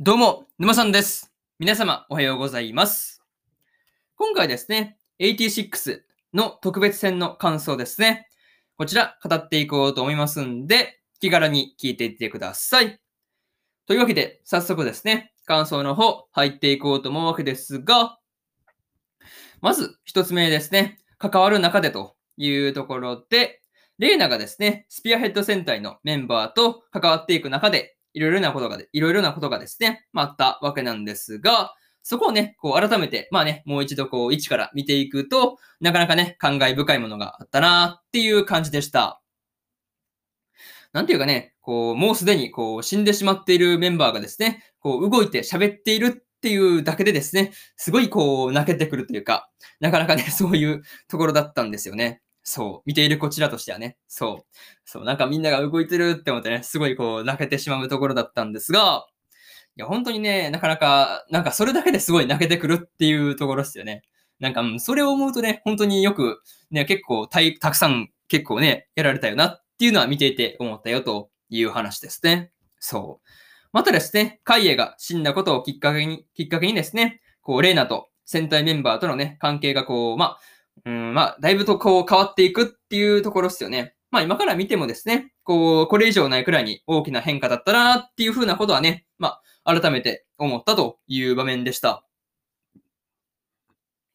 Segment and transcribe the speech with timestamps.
[0.00, 1.34] どうも、沼さんです。
[1.58, 3.20] 皆様、おはようございます。
[4.14, 8.28] 今回ですね、86の特別編の感想ですね。
[8.76, 13.00] こちら、語っていこうと思いますんで、気軽に聞いていってください。
[13.88, 18.20] というわけで、早速ですね、感想の方、入っていこうと思うわけですが、
[19.60, 23.62] まず、一つ目ですね、関わる中でというところで、
[23.98, 31.72] レイナがですね、スピアヘッド戦隊のメンバーと関わっていく中で、いろいろなことが、いろいろなことがですね、まあ、あったわけなんですが、
[32.02, 39.22] そこをね、こう改めて、まあね、もう一度こう一から見ていくと、なかなかね、感慨深いものがあったなっていう感じでした。
[40.92, 52.22] なんていうかね、こう、もうすでにこう死んでしまっているメンバーがですね、こう動いて喋っているっていうだけでですね、すごいこう泣けてくるというか、なかなかね、そういうところだったんですよね。
[52.48, 52.82] そう。
[52.86, 53.98] 見ているこちらとしてはね。
[54.08, 54.56] そう。
[54.86, 55.04] そう。
[55.04, 59.06] なんかみんなが動いてるって思ってね、すごいこう泣けてしまうところだったんですが、
[59.76, 64.02] いや、本当にね、なかなか、なんかそれだけですごい泣けてくるっていうところですよね。
[64.40, 72.50] なんか、うんそれを思うとね、本当によく、ね、結構たい、たくさん結構ね、やられたよなっていうのは見ていて思ったよという話ですね。
[72.80, 73.28] そう。
[73.72, 80.38] またですね、カイエが死んだことをきっかけに、きっかけにですね、こう、レイナと戦隊メンバーとのね、関係がこう、まあ、
[80.84, 83.94] うん、まあ、だいぶとこう変わっていくっていうところですよね。
[84.10, 92.04] まあ今から見てもですね、こう、これ以上ないくらいに大きな変化だったなっていうふうなことはね、まあ改めて思ったという場面でした。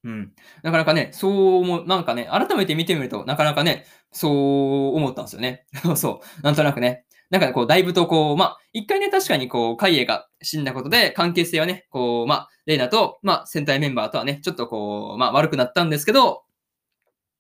[0.04, 0.34] うん。
[0.64, 5.66] なかなかね、そう思う、なんかね、改めて見てみると、なかなかね、そう思ったんですよね。
[5.96, 6.42] そう。
[6.42, 7.06] なんとなくね。
[7.30, 16.43] なんか、こう、だいぶとこう、まあ、一回ね、確かにこう、カイエが死んだことで、関係性はね、こう、まあ、レイナと、まあ、戦隊メンバーとはね、ちょっとこう、まあ、悪くなったんですけど、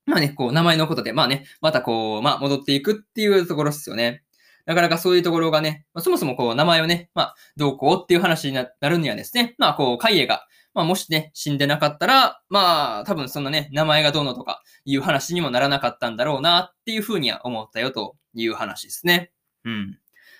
[0.06, 4.23] まあね、こう、名前のことで、まあね、またこう、まあ、戻っていくっていうところですよね。
[4.66, 19.31] なかなかそういうところがね、まあ、そもそもこう、名前をね、まあ、どうこうっていう話になるにはですね、まあ、こう、カイエが、まあ、もしね、死んでなかったら、まあ、多分そんなね、名前がどうのとかいう話にもならなかったんだろうなっていうふうには思ったよという話ですね。
[19.66, 20.00] うん。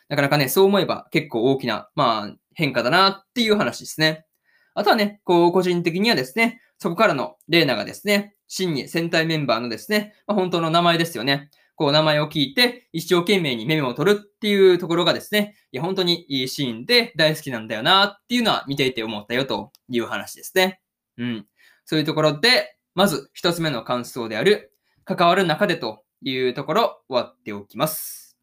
[0.10, 4.26] なかなかね、そう思えば結構大きな、まあ、変化だなっていう話ですね。
[4.76, 11.50] あとはね、こう、個人的にはですね、そこからのレーナがですね、真に戦隊メンバーのですね、まあ、本当の名前ですよね。
[11.76, 20.82] こう、名前を聞いて、一生懸命にメモを取るっていうところがですね、いや、本当にいいシーンで大好きなんだよなっていうのは見ていて思ったよという話ですね。
[21.18, 21.48] うん。
[21.86, 24.74] そういうところで、まず一つ目の感想である、
[25.06, 28.38] 関わる中でというところ、終わっておきます。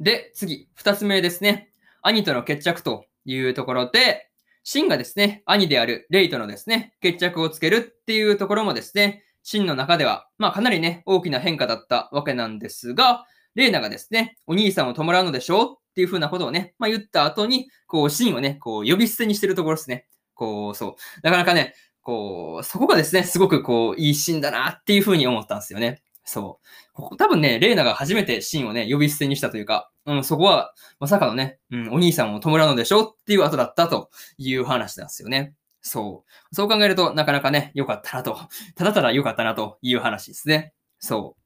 [0.00, 1.70] で、次、二つ目ですね。
[2.02, 4.31] 兄との決着というところで、
[4.64, 20.06] シンがですね、兄であるレイとのですね、決着をつけるっていうところもですね、シンの中では、まあかなりね、大きな変化だったわけなんですが、レイナがですね、お兄さんを弔うのでしょうっていう風なことをね、まあ言った後に、こう、シンをね、こう、呼び捨てにしてるところですね。
[20.34, 20.94] こう、そう。
[21.22, 26.02] なかなかね、こう、そこがですね、すごくこう、いいシーンだなっていう風に思ったんですよね。
[26.24, 26.92] そう。
[26.94, 35.54] ここ多分ね、レイナが初めてシンをね、呼び捨てにしたというか、うん、そこは、まさかのね、うん、お兄さんを弔うのでしょっていう後だったという話なんですよね。
[35.80, 36.54] そう。
[36.54, 38.38] そう考えると、なかなかね、良かったなと。
[38.76, 40.72] ただただ良かったなという話ですね。
[40.98, 41.42] そう。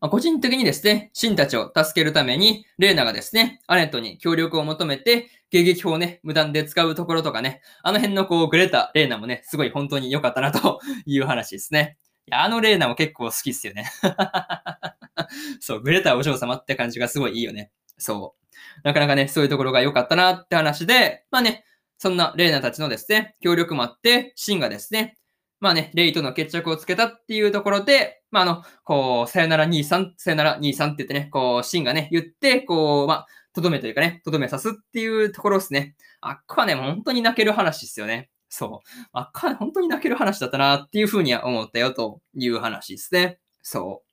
[0.00, 11.96] まあ、個人的にですね、シンたちを助けるために、レーナがですね、アネットに協力を求めて、迎撃砲をね、無断で使うところとかね、あの辺のこう、グレタ・レーナもね、すごい本当に良かったなという話ですね。
[12.28, 13.88] いや、あのレーナも結構好きっすよね。
[15.60, 17.70] そう、グレタお嬢様って感じがすごいいいよね。
[17.98, 18.46] そう。
[18.82, 21.64] なかなかね、そういうところが良かったなって話で、まあね、
[21.98, 25.16] そんなレイナたちのですね、協力もあって、シンがですね、
[25.60, 35.96] まあね、レイとの決着をつけたっていうところで、まああの、こう、さよなら兄さん、さよなら兄さんって言ってね、こう、シンがね、言って、こう、まあ、とどめというかね、とどめさすっていうところですね。
[36.20, 38.28] あっこはね、本当に泣ける話ですよね。
[38.48, 38.88] そう。
[39.12, 43.38] あっこは本当に泣ける話だったなっていうふうには思ったよという話ですね。
[43.62, 44.06] そう。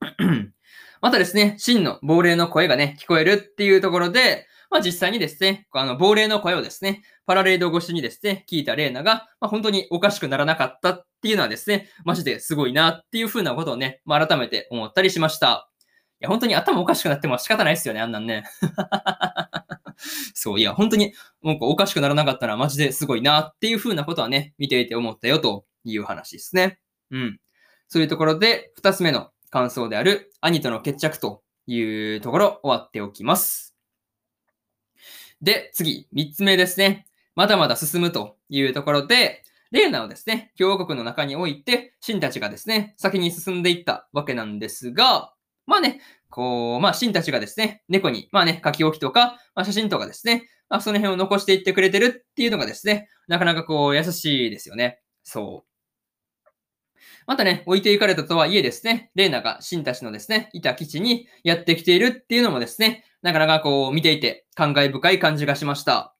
[1.00, 15.70] またですね、真の亡霊の声がね、聞こえるっていうところで、まあ実際にですね、あの、亡霊の声をですね、パラレード越しにですね、聞いたレーナが、まあ本当におかしくならなかったっていうのはですね、マジですごいなっていうふうなことをね、まあ改めて思ったりしました。
[16.20, 18.44] いや、本当に頭おかしくなっても仕方ないですよね、あんなんね。
[20.34, 26.78] そう、いや、本当に、なんかおかしくならなかったのはマジですごいなっていうふうなことはね、見ていて思ったよという話ですね。
[27.10, 27.40] うん。
[27.88, 33.74] そういうところで、二つ目の感想である、兄との決着というところ、終わっておきます。
[35.40, 37.06] で、次、三つ目ですね。
[37.34, 45.34] まだまだ進むというところで、レーナをですね、共和国の中において、シンたちがですね、先に進んでいったわけなんですが、
[45.66, 46.00] まあね、
[46.30, 55.00] こう、まあ、シンたちがですね、猫に、まあね、書き置きとか、まあ、写真とかですね、まあ、その辺を残していってくれてるっていうのがですね、なかなかこう、優しいですよね。
[55.22, 55.76] そう。
[57.26, 66.14] またね、置いていかれたとはいえですね、レーナがシンたちのですね、いた基地にやってきているっていうのもですね、なかなかこう見ていて感慨深い感じがしました。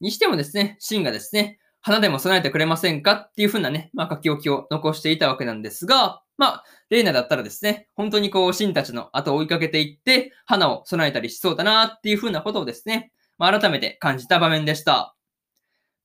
[0.00, 15.14] にしてもですね、シンがですね、花でも備えてくれませんかっていう風なね、まあ書き置きを残していたわけなんですが、まあ、レーナだったらですね、本当にこう、シンたちの後を追いかけていって、花を備えたりしそうだなっていう風なことをですね、まあ、改めて感じた場面でした。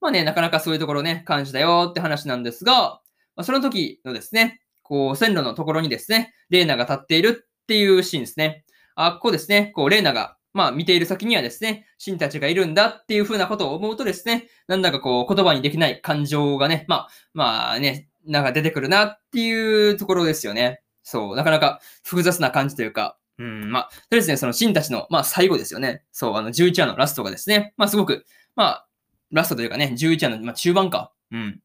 [0.02, 3.00] まあね、なかなかそういうところね、感じたよって話なんですが、
[3.38, 8.66] まあ、その時のですね、こう、線路のところにですね、レーナが立っているっていうシーンですね。
[8.96, 20.82] あ、ここですね、こう、レーナが、まあ、見ている先にはですね、シンたちがいるんだっていう風なことを思うとですね、なんだかこう、言葉にできない感情がね、まあ、まあね、なんか出てくるなっていうところですよね。
[21.04, 26.04] そう、なかなか複雑な感じというか、うん、まあ、とりあえずね、そのシンたちの、まあ、最後ですよね。
[26.12, 28.26] そう、あの、11話のラストがですね、まあ、すごく、
[28.56, 28.88] まあ、
[29.32, 31.12] ラストというかね、11話の、まあ、中盤か。
[31.32, 31.60] うん。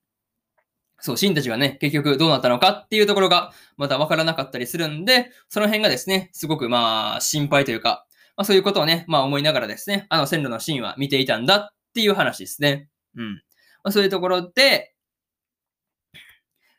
[1.01, 8.07] そう、シンたちがね、結局どうなったのかっていうところがまだわからなかったりするんで、その辺がですね、すごくまあ心配というか、
[8.37, 12.89] まあそういうことをね、まあ思いながらですね、あの線路のシーンは見ていたんだっていう話ですね。
[13.17, 13.35] うん。
[13.35, 13.41] ま
[13.85, 14.95] あ、そういうところで、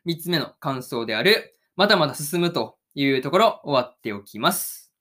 [0.04, 4.92] 三つ目の感想である、まだまだ進むというところ終わっておきます。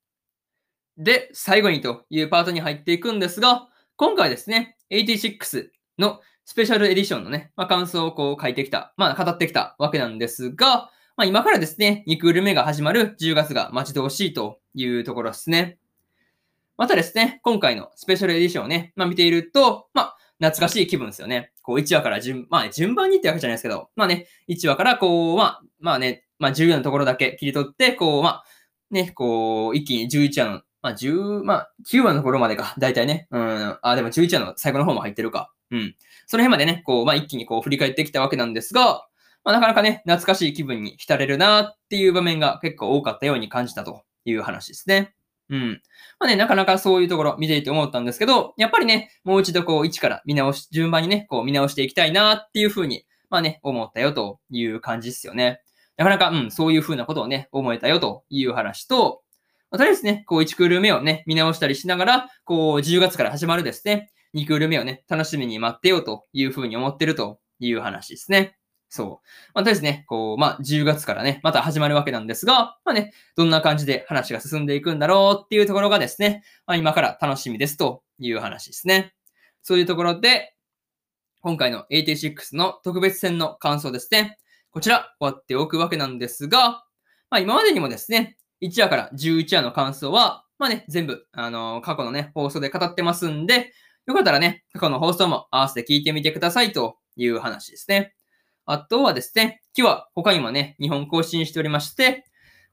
[0.98, 15.78] で、最後にというパートに入っていくんですが、今回ですね、86のスペシャルエディションのね、まあ、感想をこう書いてきた、まあ、語ってきたわけなんですが、まあ、今からですね、2クール目が始まる10月が待ち遠しいというところですね。
[16.78, 21.51] またですね、今回のスペシャルエディションをね、まあ、見ていると、まあ、懐かしい気分ですよね。
[21.62, 28.44] こう、1話から順、まあ、順番にってわけじゃないですけど、まあね、1話からこう、まあ、まあね、まあ、重要なところだけ切り取って、こう、まあ、
[28.90, 33.28] ね、こう、一気に11話の、まあ、10、まあ、9話のところまでか、大体ね。
[33.32, 35.52] うん、あ、でも11話の最後の方も入ってるか。
[35.70, 35.96] うん。
[36.28, 39.08] その辺までね、こう、まあ、一気にこう振り返ってきたわけなんですが、
[39.44, 45.14] まあ、なかなかね、懐かしい気分に浸れるなっていう場面が結構多かったように感じたという話ですね。
[45.52, 45.82] うん。
[46.20, 55.62] まあね、なかなかそういうところ見ていて思ったんですけど、やっぱりね、もう一度こう、一から見直し、順番にね、こう見直していきたいなっていうふうに、まあね、思ったよという感じですよね。
[55.98, 59.24] なかなか、うん、そういうふうなことをね、思えたよという話と、
[59.72, 68.56] まあ、とりあえずね、こう1クール目をね、見直したりしながら、こう10月から始まるですね、2クール目をね、楽しみに待ってようというふうに思ってるという話ですね。
[68.94, 69.08] そう。
[69.54, 79.14] まあ、とりあえずね、こう、まあ、10月からね、また始まるわけなんですが、まあね、どんな感じで話が進んでいくんだろうっていうところがですね、まあ、今から楽しみですという話ですね。
[79.62, 80.56] そういうところで、
[81.40, 84.38] 今回の86の特別戦の感想ですね。
[84.72, 86.84] こちら、終わっておくわけなんですが、
[87.30, 93.72] まあ、今までにもですね、1話から11話の感想は、まあね、全部、あのー、過去のね、放送で語ってますんで、
[94.06, 98.14] よかったらね、過去の放送も合わせて聞いてみてくださいという話ですね。
[98.66, 102.26] あとはですね、今日は他にもね、日本更新しておりまして、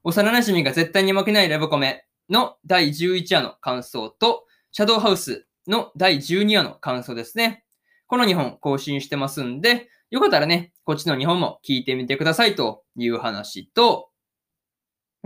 [0.03, 7.65] 幼馴染が絶対に負けないラブコメの第11話の感想と、シャドウハウスの第12話の感想ですね。
[8.07, 14.09] この2本更新してますんで、よかったらね、こっちの2本も聞いてみてくださいという話と、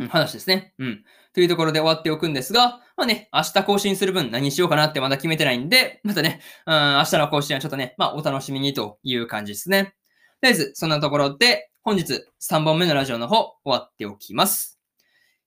[0.09, 0.73] 話ですね。
[0.79, 1.03] うん。
[1.33, 9.95] というところで終わっておくんですが、まあね、明日更新する分何しようかなってまだ決めてないんで、またね、うん、明日の更新はちょっとね、まあお楽しみにという感じですね。
[10.43, 14.77] とりあえず、そんなところで、本日3本目のラジオの方終わっておきます。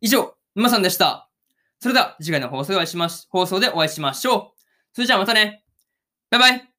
[0.01, 1.29] 以上、沼さんでした。
[1.81, 4.63] それでは次回の放送でお会いしまし、放送でお会いしましょう。
[4.95, 5.65] それじゃあまたね。
[6.31, 6.76] バイバイ。